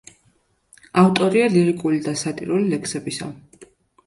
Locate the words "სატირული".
2.23-2.71